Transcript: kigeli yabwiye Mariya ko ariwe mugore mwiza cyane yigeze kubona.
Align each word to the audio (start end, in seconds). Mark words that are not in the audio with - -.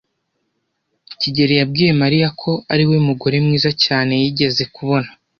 kigeli 1.19 1.53
yabwiye 1.59 1.91
Mariya 2.01 2.27
ko 2.41 2.51
ariwe 2.73 2.97
mugore 3.07 3.35
mwiza 3.45 3.69
cyane 3.85 4.11
yigeze 4.21 4.63
kubona. 4.75 5.09